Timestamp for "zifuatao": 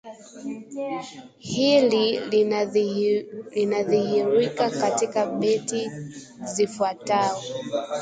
6.43-7.37